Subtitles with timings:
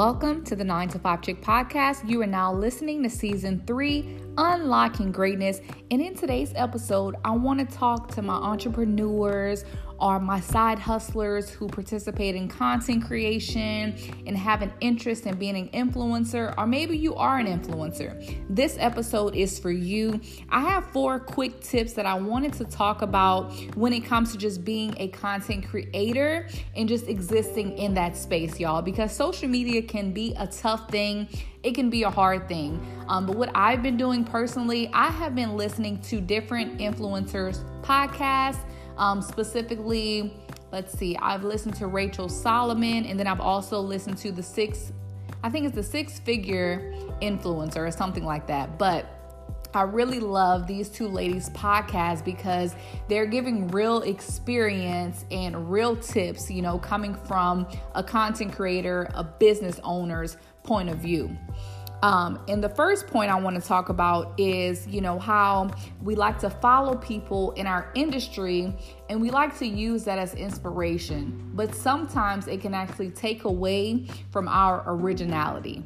[0.00, 2.08] Welcome to the 9 to 5 Chick podcast.
[2.08, 5.60] You are now listening to season 3, Unlocking Greatness.
[5.90, 9.66] And in today's episode, I want to talk to my entrepreneurs
[10.00, 13.94] are my side hustlers who participate in content creation
[14.26, 18.36] and have an interest in being an influencer, or maybe you are an influencer.
[18.48, 20.20] This episode is for you.
[20.48, 24.38] I have four quick tips that I wanted to talk about when it comes to
[24.38, 29.82] just being a content creator and just existing in that space, y'all, because social media
[29.82, 31.28] can be a tough thing
[31.62, 32.80] it can be a hard thing.
[33.08, 38.64] Um, but what I've been doing personally, I have been listening to different influencers' podcasts
[39.00, 40.32] um, specifically,
[40.72, 44.92] let's see, I've listened to Rachel Solomon, and then I've also listened to the six,
[45.42, 46.92] I think it's the six figure
[47.22, 48.78] influencer or something like that.
[48.78, 49.06] But
[49.72, 52.74] I really love these two ladies' podcast because
[53.08, 59.24] they're giving real experience and real tips, you know, coming from a content creator, a
[59.24, 61.34] business owner's point of view.
[62.02, 65.70] Um, and the first point I want to talk about is, you know, how
[66.02, 68.74] we like to follow people in our industry
[69.10, 74.06] and we like to use that as inspiration, but sometimes it can actually take away
[74.30, 75.82] from our originality.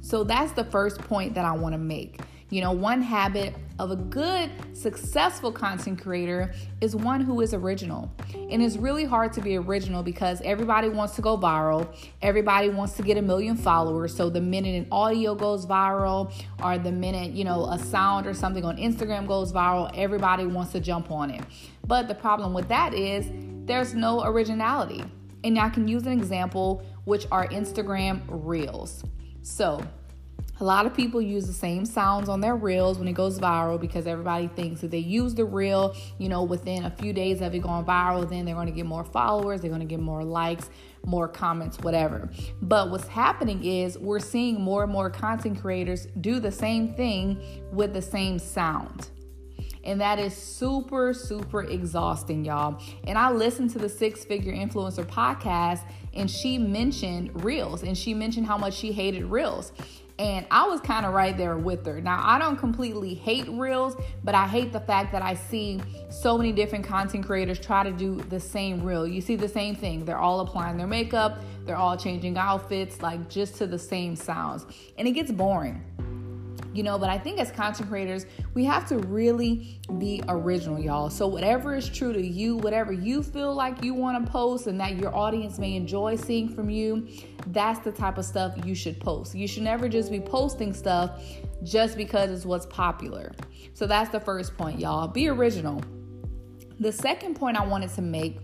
[0.00, 2.20] So that's the first point that I want to make.
[2.50, 8.12] You know, one habit of a good, successful content creator is one who is original.
[8.50, 11.88] And it's really hard to be original because everybody wants to go viral.
[12.20, 14.14] Everybody wants to get a million followers.
[14.14, 16.30] So the minute an audio goes viral
[16.62, 20.72] or the minute, you know, a sound or something on Instagram goes viral, everybody wants
[20.72, 21.42] to jump on it.
[21.86, 23.30] But the problem with that is
[23.64, 25.02] there's no originality.
[25.42, 29.04] And I can use an example, which are Instagram Reels.
[29.40, 29.82] So,
[30.60, 33.80] a lot of people use the same sounds on their reels when it goes viral
[33.80, 37.54] because everybody thinks that they use the reel, you know, within a few days of
[37.54, 40.22] it going viral, then they're going to get more followers, they're going to get more
[40.22, 40.68] likes,
[41.06, 42.28] more comments, whatever.
[42.60, 47.40] But what's happening is we're seeing more and more content creators do the same thing
[47.72, 49.08] with the same sound.
[49.82, 52.82] And that is super, super exhausting, y'all.
[53.04, 58.12] And I listened to the Six Figure Influencer podcast, and she mentioned Reels, and she
[58.12, 59.72] mentioned how much she hated Reels.
[60.20, 61.98] And I was kind of right there with her.
[61.98, 66.36] Now, I don't completely hate reels, but I hate the fact that I see so
[66.36, 69.06] many different content creators try to do the same reel.
[69.06, 70.04] You see the same thing.
[70.04, 74.66] They're all applying their makeup, they're all changing outfits, like just to the same sounds.
[74.98, 75.82] And it gets boring
[76.72, 81.10] you know but i think as content creators we have to really be original y'all.
[81.10, 84.80] So whatever is true to you whatever you feel like you want to post and
[84.80, 87.08] that your audience may enjoy seeing from you
[87.48, 89.34] that's the type of stuff you should post.
[89.34, 91.22] You should never just be posting stuff
[91.62, 93.32] just because it's what's popular.
[93.74, 95.08] So that's the first point y'all.
[95.08, 95.82] Be original.
[96.78, 98.38] The second point i wanted to make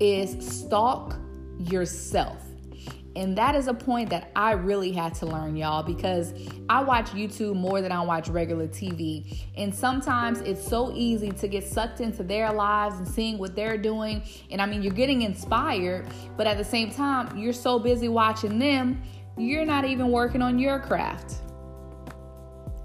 [0.00, 1.16] is stalk
[1.58, 2.47] yourself
[3.16, 6.32] and that is a point that I really had to learn, y'all, because
[6.68, 9.38] I watch YouTube more than I watch regular TV.
[9.56, 13.78] And sometimes it's so easy to get sucked into their lives and seeing what they're
[13.78, 14.22] doing.
[14.50, 18.58] And I mean, you're getting inspired, but at the same time, you're so busy watching
[18.58, 19.02] them,
[19.36, 21.36] you're not even working on your craft.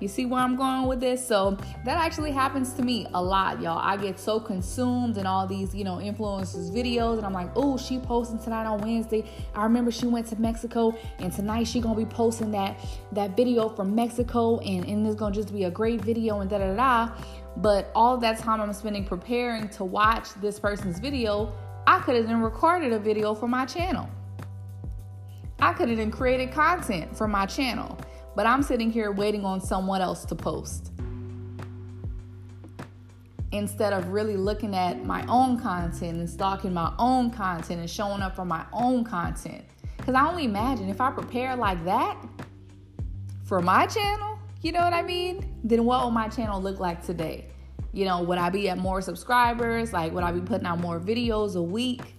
[0.00, 1.24] You see where I'm going with this?
[1.24, 3.78] So that actually happens to me a lot, y'all.
[3.78, 7.76] I get so consumed in all these, you know, influencers videos, and I'm like, oh,
[7.76, 9.30] she posting tonight on Wednesday.
[9.54, 12.80] I remember she went to Mexico, and tonight she gonna be posting that
[13.12, 16.58] that video from Mexico, and, and it's gonna just be a great video and da
[16.58, 17.14] da da.
[17.58, 21.52] But all that time I'm spending preparing to watch this person's video,
[21.86, 24.08] I could have then recorded a video for my channel.
[25.58, 27.98] I could have then created content for my channel.
[28.34, 30.92] But I'm sitting here waiting on someone else to post.
[33.52, 38.22] Instead of really looking at my own content and stalking my own content and showing
[38.22, 39.64] up for my own content.
[39.96, 42.16] Because I only imagine if I prepare like that
[43.44, 45.56] for my channel, you know what I mean?
[45.64, 47.46] Then what will my channel look like today?
[47.92, 49.92] You know, would I be at more subscribers?
[49.92, 52.14] Like, would I be putting out more videos a week?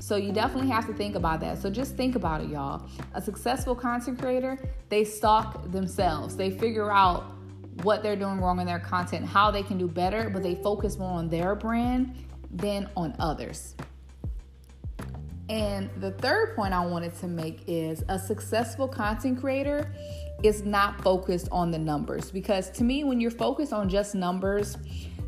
[0.00, 1.58] So you definitely have to think about that.
[1.58, 2.88] So just think about it, y'all.
[3.14, 4.58] A successful content creator,
[4.88, 6.36] they stalk themselves.
[6.36, 7.34] They figure out
[7.82, 10.98] what they're doing wrong in their content, how they can do better, but they focus
[10.98, 12.14] more on their brand
[12.50, 13.76] than on others.
[15.50, 19.92] And the third point I wanted to make is a successful content creator
[20.42, 24.78] is not focused on the numbers because to me, when you're focused on just numbers,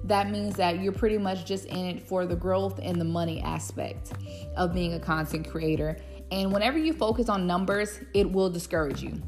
[0.04, 3.40] that means that you're pretty much just in it for the growth and the money
[3.42, 4.12] aspect
[4.56, 5.96] of being a content creator.
[6.30, 9.20] And whenever you focus on numbers, it will discourage you.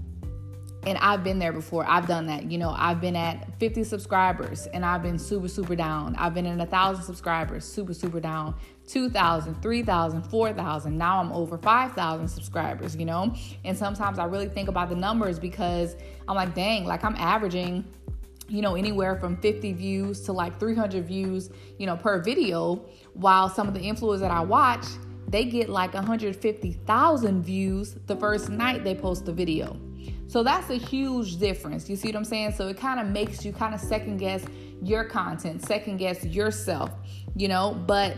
[0.87, 1.85] and I've been there before.
[1.89, 2.51] I've done that.
[2.51, 6.15] You know, I've been at 50 subscribers and I've been super, super down.
[6.17, 8.55] I've been at a thousand subscribers, super, super down.
[8.89, 10.99] 2,000, 3,000, 4,000.
[10.99, 13.35] Now I'm over 5,000 subscribers, you know?
[13.65, 15.97] And sometimes I really think about the numbers because
[16.29, 17.85] I'm like, dang, like I'm averaging,
[18.49, 23.49] you know, anywhere from 50 views to like 300 views, you know, per video, while
[23.49, 24.85] some of the influencers that I watch,
[25.29, 29.81] they get like 150,000 views the first night they post the video.
[30.27, 31.89] So that's a huge difference.
[31.89, 32.53] You see what I'm saying?
[32.53, 34.45] So it kind of makes you kind of second guess
[34.83, 36.91] your content, second guess yourself,
[37.37, 37.75] you know?
[37.87, 38.17] But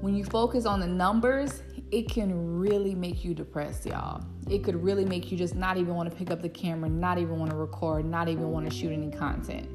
[0.00, 4.22] when you focus on the numbers, it can really make you depressed, y'all.
[4.50, 7.18] It could really make you just not even want to pick up the camera, not
[7.18, 9.68] even want to record, not even want to shoot any content.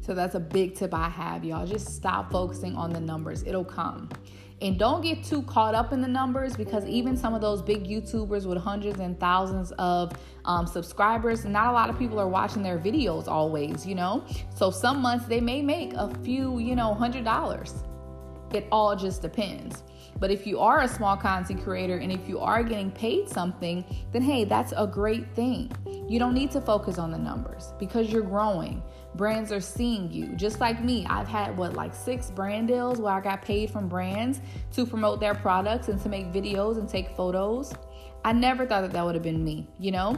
[0.00, 1.66] So that's a big tip I have, y'all.
[1.66, 4.08] Just stop focusing on the numbers, it'll come.
[4.60, 7.84] And don't get too caught up in the numbers because even some of those big
[7.84, 10.12] YouTubers with hundreds and thousands of
[10.44, 14.24] um, subscribers, not a lot of people are watching their videos always, you know?
[14.54, 17.74] So some months they may make a few, you know, hundred dollars.
[18.52, 19.82] It all just depends.
[20.22, 23.84] But if you are a small content creator and if you are getting paid something,
[24.12, 25.72] then hey, that's a great thing.
[26.08, 28.84] You don't need to focus on the numbers because you're growing.
[29.14, 30.28] Brands are seeing you.
[30.36, 33.88] Just like me, I've had what, like six brand deals where I got paid from
[33.88, 34.40] brands
[34.72, 37.74] to promote their products and to make videos and take photos.
[38.24, 40.16] I never thought that that would have been me, you know?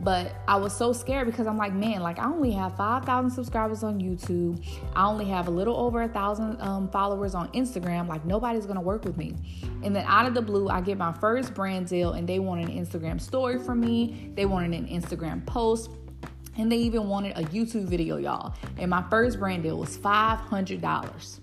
[0.00, 3.84] But I was so scared because I'm like, man, like I only have 5,000 subscribers
[3.84, 4.64] on YouTube.
[4.96, 8.08] I only have a little over a thousand um, followers on Instagram.
[8.08, 9.36] Like nobody's gonna work with me.
[9.84, 12.70] And then out of the blue, I get my first brand deal and they wanted
[12.70, 14.32] an Instagram story from me.
[14.34, 15.90] They wanted an Instagram post.
[16.56, 18.54] And they even wanted a YouTube video, y'all.
[18.78, 21.40] And my first brand deal was $500.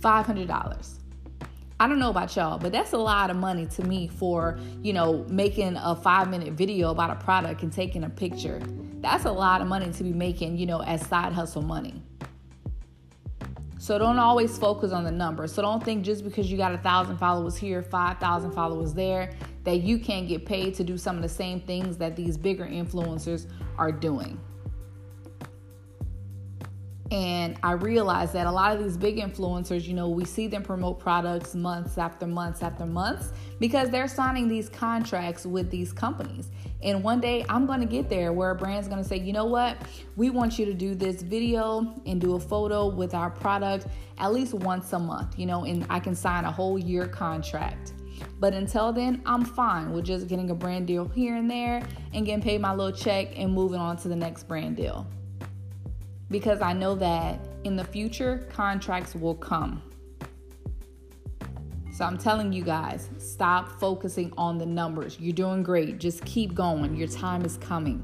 [0.00, 0.98] $500.
[1.80, 4.92] I don't know about y'all, but that's a lot of money to me for, you
[4.92, 8.60] know, making a five minute video about a product and taking a picture.
[9.00, 12.02] That's a lot of money to be making, you know, as side hustle money.
[13.82, 15.48] So don't always focus on the number.
[15.48, 19.32] So don't think just because you got a thousand followers here, 5,000 followers there,
[19.64, 22.64] that you can't get paid to do some of the same things that these bigger
[22.64, 23.48] influencers
[23.78, 24.38] are doing.
[27.12, 30.62] And I realized that a lot of these big influencers, you know, we see them
[30.62, 36.48] promote products months after months after months because they're signing these contracts with these companies.
[36.82, 39.76] And one day I'm to get there where a brand's to say, you know what?
[40.16, 44.32] We want you to do this video and do a photo with our product at
[44.32, 47.92] least once a month, you know, and I can sign a whole year contract.
[48.40, 51.82] But until then, I'm fine with just getting a brand deal here and there
[52.14, 55.06] and getting paid my little check and moving on to the next brand deal
[56.32, 59.82] because I know that in the future, contracts will come.
[61.92, 65.20] So I'm telling you guys, stop focusing on the numbers.
[65.20, 65.98] You're doing great.
[65.98, 66.96] Just keep going.
[66.96, 68.02] Your time is coming.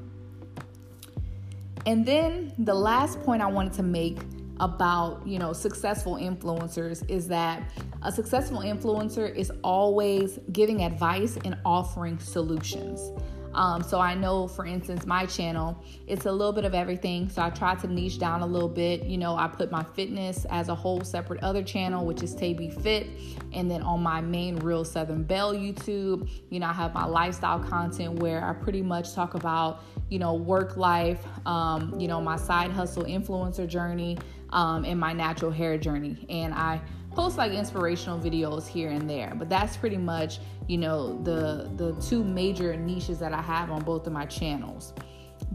[1.87, 4.19] And then the last point I wanted to make
[4.61, 7.63] about, you know, successful influencers is that
[8.03, 13.13] a successful influencer is always giving advice and offering solutions.
[13.59, 17.29] Um, so I know, for instance, my channel, it's a little bit of everything.
[17.29, 19.03] So I try to niche down a little bit.
[19.03, 22.71] You know, I put my fitness as a whole separate other channel, which is Taby
[22.71, 23.09] Fit.
[23.53, 27.59] And then on my main Real Southern Belle YouTube, you know, I have my lifestyle
[27.59, 32.37] content where I pretty much talk about, you know, work life, um, you know, my
[32.37, 34.19] side hustle influencer journey,
[34.51, 36.25] um, and my natural hair journey.
[36.31, 36.81] And I
[37.19, 41.93] post like inspirational videos here and there but that's pretty much you know the the
[42.01, 44.93] two major niches that i have on both of my channels.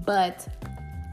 [0.05, 0.45] But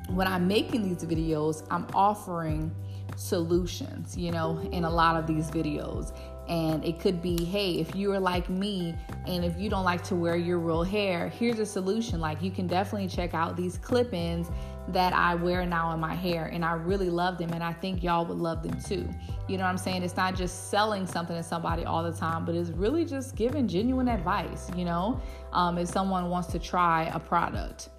[0.08, 2.74] when i'm making these videos i'm offering
[3.14, 6.16] solutions you know in a lot of these videos
[6.50, 8.94] and it could be hey if you are like me
[9.26, 12.50] and if you don't like to wear your real hair here's a solution like you
[12.50, 14.50] can definitely check out these clip-ins
[14.92, 18.02] that I wear now in my hair, and I really love them, and I think
[18.02, 19.08] y'all would love them too.
[19.48, 20.02] You know what I'm saying?
[20.02, 23.68] It's not just selling something to somebody all the time, but it's really just giving
[23.68, 25.20] genuine advice, you know,
[25.52, 27.90] um, if someone wants to try a product.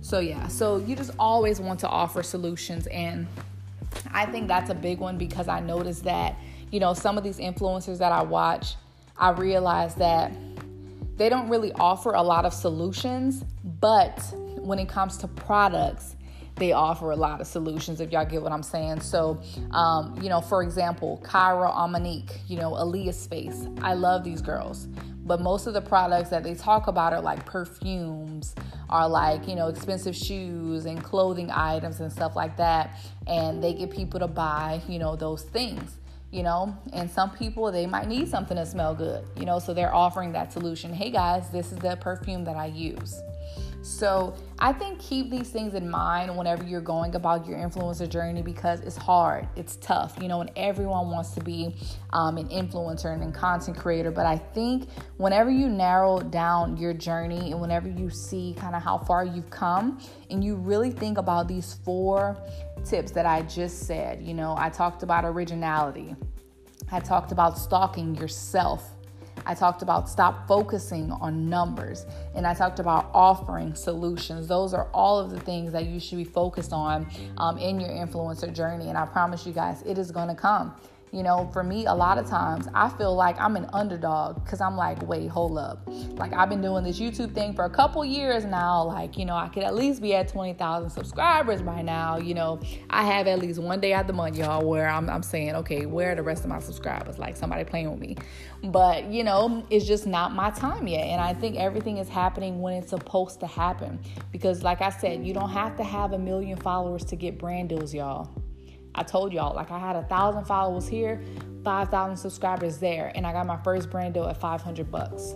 [0.00, 3.26] So, yeah, so you just always want to offer solutions, and
[4.12, 6.36] I think that's a big one because I noticed that,
[6.70, 8.74] you know, some of these influencers that I watch,
[9.16, 10.32] I realize that
[11.16, 13.44] they don't really offer a lot of solutions,
[13.80, 14.18] but
[14.56, 16.14] when it comes to products,
[16.56, 19.00] they offer a lot of solutions if y'all get what I'm saying.
[19.00, 23.66] So, um, you know, for example, Kyra Amanique, you know, Aaliyah Space.
[23.80, 24.86] I love these girls,
[25.24, 28.54] but most of the products that they talk about are like perfumes,
[28.90, 32.98] are like, you know, expensive shoes and clothing items and stuff like that.
[33.26, 35.98] And they get people to buy, you know, those things.
[36.30, 39.72] You know and some people they might need something to smell good you know so
[39.72, 43.22] they're offering that solution hey guys this is the perfume that i use
[43.82, 48.42] so I think keep these things in mind whenever you're going about your influencer journey
[48.42, 51.76] because it's hard, it's tough, you know, and everyone wants to be
[52.12, 54.10] um, an influencer and a content creator.
[54.10, 58.82] But I think whenever you narrow down your journey and whenever you see kind of
[58.82, 62.36] how far you've come and you really think about these four
[62.84, 66.14] tips that I just said, you know, I talked about originality,
[66.90, 68.90] I talked about stalking yourself
[69.48, 72.04] I talked about stop focusing on numbers
[72.34, 74.46] and I talked about offering solutions.
[74.46, 77.06] Those are all of the things that you should be focused on
[77.38, 78.88] um, in your influencer journey.
[78.88, 80.74] And I promise you guys, it is going to come.
[81.12, 84.60] You know, for me, a lot of times I feel like I'm an underdog because
[84.60, 85.88] I'm like, wait, hold up.
[86.18, 88.84] Like, I've been doing this YouTube thing for a couple years now.
[88.84, 92.18] Like, you know, I could at least be at 20,000 subscribers by now.
[92.18, 92.60] You know,
[92.90, 95.86] I have at least one day at the month, y'all, where I'm, I'm saying, okay,
[95.86, 97.18] where are the rest of my subscribers?
[97.18, 98.16] Like, somebody playing with me.
[98.64, 101.06] But, you know, it's just not my time yet.
[101.06, 103.98] And I think everything is happening when it's supposed to happen.
[104.32, 107.70] Because, like I said, you don't have to have a million followers to get brand
[107.70, 108.30] deals, y'all.
[108.94, 111.22] I told y'all, like I had a thousand followers here,
[111.64, 115.34] 5,000 subscribers there, and I got my first brand deal at 500 bucks.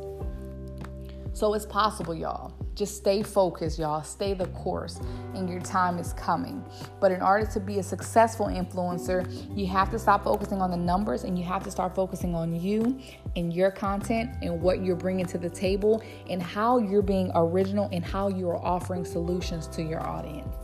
[1.35, 2.53] So it's possible, y'all.
[2.75, 4.03] Just stay focused, y'all.
[4.03, 4.99] Stay the course,
[5.35, 6.65] and your time is coming.
[7.01, 10.77] But in order to be a successful influencer, you have to stop focusing on the
[10.77, 12.99] numbers and you have to start focusing on you
[13.37, 17.89] and your content and what you're bringing to the table and how you're being original
[17.93, 20.62] and how you are offering solutions to your audience.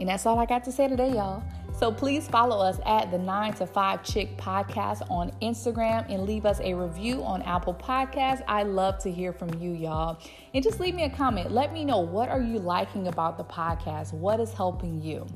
[0.00, 1.44] And that's all I got to say today, y'all.
[1.78, 6.44] So please follow us at the 9 to 5 Chick Podcast on Instagram and leave
[6.44, 8.42] us a review on Apple Podcasts.
[8.48, 10.18] I love to hear from you, y'all.
[10.52, 11.52] And just leave me a comment.
[11.52, 14.12] Let me know what are you liking about the podcast?
[14.12, 15.26] What is helping you?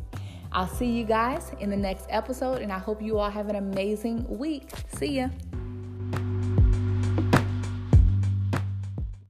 [0.53, 3.57] I'll see you guys in the next episode, and I hope you all have an
[3.57, 4.71] amazing week.
[4.97, 5.29] See ya.